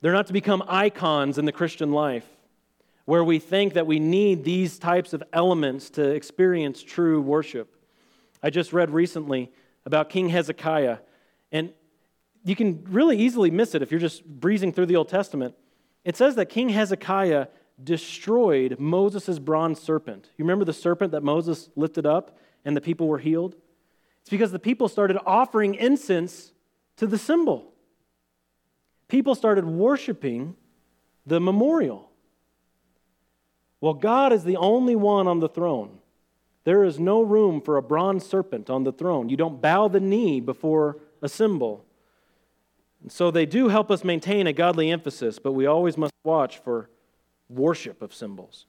[0.00, 2.26] they're not to become icons in the Christian life
[3.04, 7.76] where we think that we need these types of elements to experience true worship.
[8.42, 9.50] I just read recently
[9.84, 10.98] about King Hezekiah,
[11.52, 11.72] and
[12.44, 15.54] you can really easily miss it if you're just breezing through the Old Testament.
[16.04, 17.48] It says that King Hezekiah
[17.82, 20.30] destroyed Moses' bronze serpent.
[20.36, 23.56] You remember the serpent that Moses lifted up and the people were healed?
[24.20, 26.52] It's because the people started offering incense
[26.96, 27.72] to the symbol.
[29.08, 30.56] People started worshiping
[31.26, 32.10] the memorial.
[33.80, 35.99] Well, God is the only one on the throne.
[36.64, 39.28] There is no room for a bronze serpent on the throne.
[39.28, 41.84] You don't bow the knee before a symbol.
[43.02, 46.58] And so they do help us maintain a godly emphasis, but we always must watch
[46.58, 46.90] for
[47.48, 48.66] worship of symbols.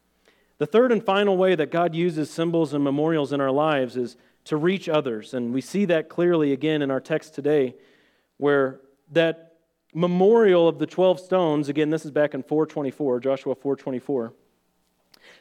[0.58, 4.16] The third and final way that God uses symbols and memorials in our lives is
[4.46, 5.34] to reach others.
[5.34, 7.76] And we see that clearly again in our text today,
[8.38, 8.80] where
[9.12, 9.56] that
[9.94, 14.34] memorial of the 12 stones, again, this is back in 424, Joshua 424.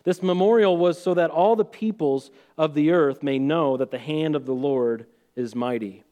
[0.05, 3.99] This memorial was so that all the peoples of the earth may know that the
[3.99, 6.05] hand of the Lord is mighty.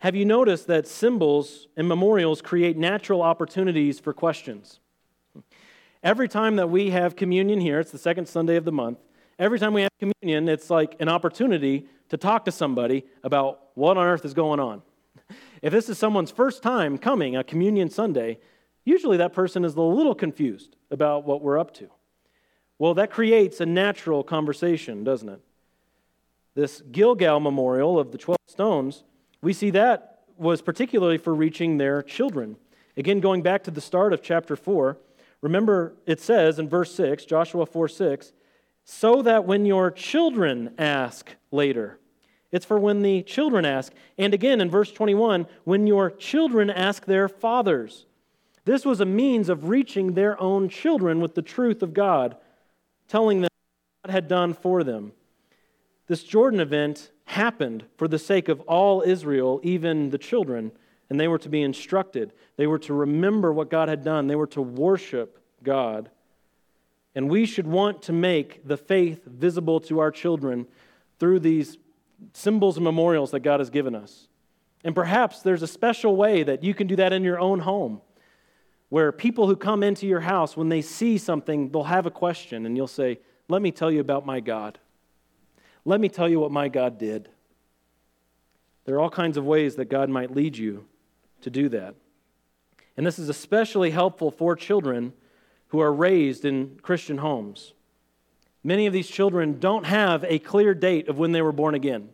[0.00, 4.80] Have you noticed that symbols and memorials create natural opportunities for questions?
[6.02, 8.98] Every time that we have communion here, it's the second Sunday of the month,
[9.38, 13.96] every time we have communion, it's like an opportunity to talk to somebody about what
[13.96, 14.82] on earth is going on.
[15.62, 18.38] If this is someone's first time coming, a communion Sunday,
[18.84, 21.88] usually that person is a little confused about what we're up to.
[22.78, 25.40] Well, that creates a natural conversation, doesn't it?
[26.54, 29.04] This Gilgal memorial of the 12 stones,
[29.40, 32.56] we see that was particularly for reaching their children.
[32.96, 34.98] Again, going back to the start of chapter 4,
[35.40, 38.32] remember it says in verse 6, Joshua 4 6,
[38.84, 41.98] so that when your children ask later,
[42.50, 43.92] it's for when the children ask.
[44.18, 48.06] And again in verse 21, when your children ask their fathers.
[48.64, 52.36] This was a means of reaching their own children with the truth of God,
[53.08, 53.48] telling them
[54.02, 55.12] what God had done for them.
[56.06, 60.72] This Jordan event happened for the sake of all Israel, even the children,
[61.08, 62.32] and they were to be instructed.
[62.56, 66.10] They were to remember what God had done, they were to worship God.
[67.14, 70.66] And we should want to make the faith visible to our children
[71.18, 71.76] through these
[72.32, 74.28] symbols and memorials that God has given us.
[74.84, 78.00] And perhaps there's a special way that you can do that in your own home,
[78.92, 82.66] where people who come into your house, when they see something, they'll have a question,
[82.66, 83.18] and you'll say,
[83.48, 84.78] Let me tell you about my God.
[85.86, 87.30] Let me tell you what my God did.
[88.84, 90.84] There are all kinds of ways that God might lead you
[91.40, 91.94] to do that.
[92.98, 95.14] And this is especially helpful for children
[95.68, 97.72] who are raised in Christian homes.
[98.62, 102.10] Many of these children don't have a clear date of when they were born again.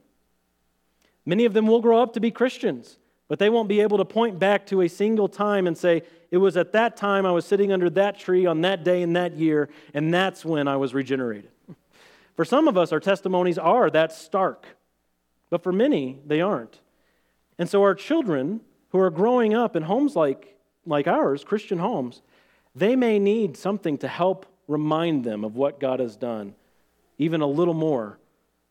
[1.26, 2.98] Many of them will grow up to be Christians,
[3.28, 6.38] but they won't be able to point back to a single time and say, It
[6.38, 9.36] was at that time I was sitting under that tree on that day in that
[9.36, 11.50] year, and that's when I was regenerated.
[12.36, 14.66] For some of us, our testimonies are that stark,
[15.50, 16.78] but for many, they aren't.
[17.58, 18.60] And so, our children
[18.90, 20.56] who are growing up in homes like,
[20.86, 22.22] like ours, Christian homes,
[22.76, 26.54] they may need something to help remind them of what God has done,
[27.18, 28.18] even a little more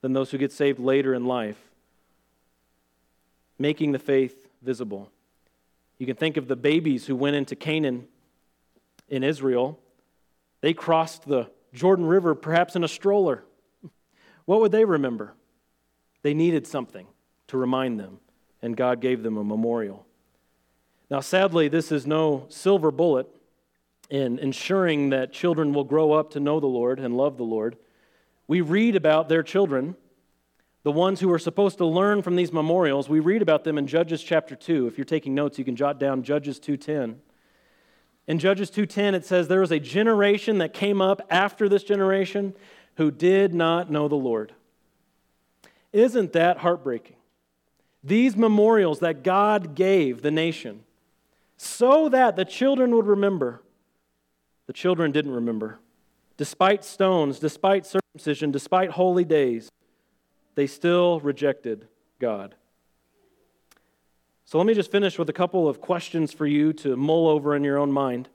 [0.01, 1.57] than those who get saved later in life,
[3.59, 5.11] making the faith visible.
[5.97, 8.07] You can think of the babies who went into Canaan
[9.09, 9.79] in Israel.
[10.61, 13.43] They crossed the Jordan River perhaps in a stroller.
[14.45, 15.33] What would they remember?
[16.21, 17.07] They needed something
[17.47, 18.19] to remind them,
[18.61, 20.05] and God gave them a memorial.
[21.09, 23.27] Now, sadly, this is no silver bullet
[24.09, 27.77] in ensuring that children will grow up to know the Lord and love the Lord.
[28.47, 29.95] We read about their children,
[30.87, 33.09] the ones who are supposed to learn from these memorials.
[33.09, 34.87] We read about them in Judges chapter 2.
[34.87, 37.19] If you're taking notes, you can jot down Judges 2:10.
[38.25, 42.55] In Judges 2:10 it says there was a generation that came up after this generation
[42.95, 44.53] who did not know the Lord.
[45.91, 47.17] Isn't that heartbreaking?
[48.01, 50.85] These memorials that God gave the nation
[51.57, 53.61] so that the children would remember,
[54.67, 55.79] the children didn't remember.
[56.37, 59.69] Despite stones, despite circumcision, despite holy days,
[60.57, 61.87] they still rejected
[62.17, 62.55] God.
[64.43, 67.55] So let me just finish with a couple of questions for you to mull over
[67.55, 68.27] in your own mind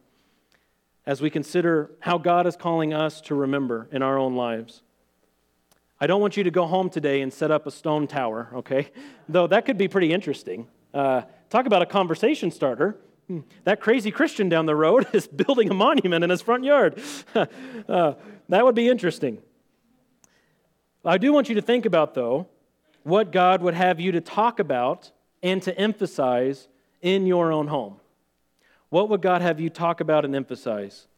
[1.04, 4.82] as we consider how God is calling us to remember in our own lives.
[6.00, 8.92] I don't want you to go home today and set up a stone tower, okay?
[9.28, 10.68] Though that could be pretty interesting.
[10.94, 12.98] Uh, talk about a conversation starter.
[13.26, 13.40] Hmm.
[13.64, 17.02] That crazy Christian down the road is building a monument in his front yard.
[17.34, 18.14] uh,
[18.48, 19.42] that would be interesting.
[21.05, 22.46] I do want you to think about, though,
[23.03, 25.11] what God would have you to talk about
[25.42, 26.68] and to emphasize
[27.00, 27.96] in your own home.
[28.88, 31.09] What would God have you talk about and emphasize?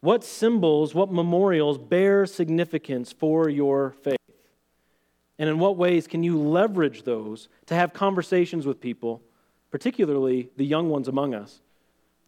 [0.00, 4.16] What symbols, what memorials bear significance for your faith?
[5.38, 9.22] And in what ways can you leverage those to have conversations with people,
[9.70, 11.62] particularly the young ones among us,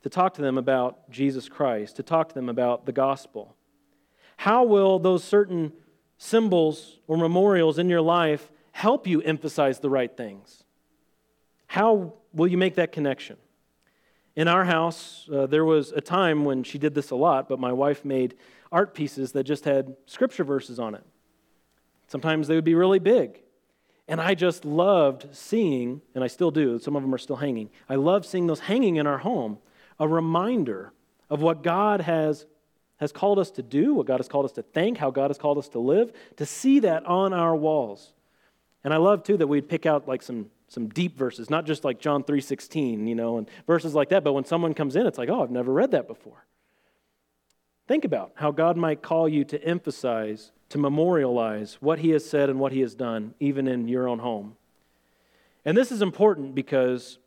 [0.03, 3.55] to talk to them about Jesus Christ, to talk to them about the gospel?
[4.39, 5.73] How will those certain
[6.19, 10.65] symbols or memorials in your life help you emphasize the right things?
[11.67, 13.37] How will you make that connection?
[14.37, 17.61] In our house, uh, there was a time when she did this a lot, but
[17.61, 18.35] my wife made
[18.73, 21.05] art pieces that just had scripture verses on it.
[22.09, 23.41] Sometimes they would be really big.
[24.07, 27.71] And I just loved seeing, and I still do, some of them are still hanging.
[27.89, 29.59] I love seeing those hanging in our home,
[29.99, 30.93] a reminder
[31.31, 32.45] of what God has,
[33.05, 35.39] has called us to do, what God has called us to think, how God has
[35.39, 38.13] called us to live, to see that on our walls.
[38.83, 41.85] And I love too that we'd pick out like some some deep verses, not just
[41.85, 45.19] like John 3:16, you know, and verses like that, but when someone comes in, it's
[45.19, 46.47] like, "Oh, I've never read that before."
[47.87, 52.49] Think about how God might call you to emphasize, to memorialize what he has said
[52.49, 54.57] and what he has done even in your own home.
[55.65, 57.19] And this is important because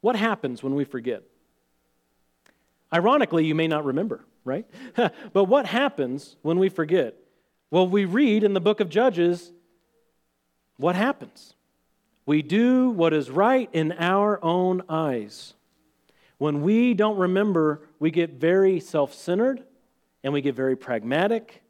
[0.00, 1.22] what happens when we forget?
[2.92, 4.66] Ironically, you may not remember, right?
[5.32, 7.14] but what happens when we forget?
[7.70, 9.52] Well, we read in the book of Judges
[10.76, 11.54] what happens.
[12.26, 15.54] We do what is right in our own eyes.
[16.38, 19.62] When we don't remember, we get very self centered
[20.24, 21.62] and we get very pragmatic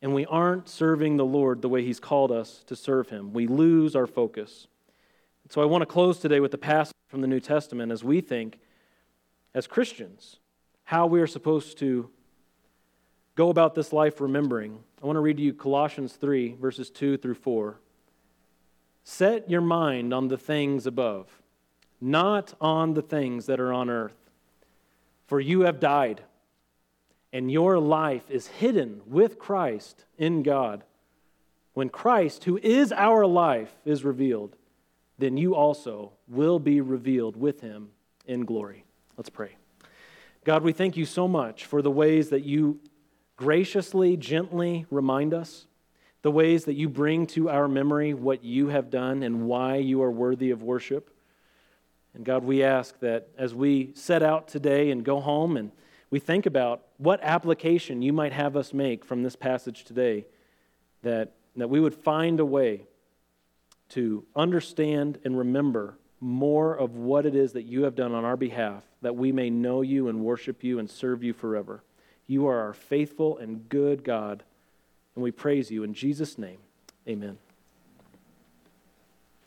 [0.00, 3.32] and we aren't serving the Lord the way He's called us to serve Him.
[3.32, 4.66] We lose our focus.
[5.50, 8.20] So I want to close today with the passage from the New Testament as we
[8.20, 8.58] think,
[9.54, 10.38] as Christians,
[10.84, 12.10] how we are supposed to
[13.34, 14.78] go about this life remembering.
[15.02, 17.80] I want to read to you Colossians 3, verses 2 through 4.
[19.04, 21.42] Set your mind on the things above,
[22.00, 24.16] not on the things that are on earth.
[25.26, 26.22] For you have died,
[27.32, 30.84] and your life is hidden with Christ in God.
[31.74, 34.56] When Christ, who is our life, is revealed,
[35.18, 37.90] then you also will be revealed with him
[38.26, 38.84] in glory.
[39.16, 39.56] Let's pray.
[40.44, 42.80] God, we thank you so much for the ways that you
[43.36, 45.66] graciously, gently remind us,
[46.22, 50.02] the ways that you bring to our memory what you have done and why you
[50.02, 51.16] are worthy of worship.
[52.14, 55.70] And God, we ask that as we set out today and go home and
[56.10, 60.26] we think about what application you might have us make from this passage today,
[61.02, 62.82] that, that we would find a way
[63.90, 68.36] to understand and remember more of what it is that you have done on our
[68.36, 71.82] behalf, that we may know you and worship you and serve you forever.
[72.28, 74.44] You are our faithful and good God,
[75.16, 76.58] and we praise you in Jesus' name.
[77.08, 77.38] Amen.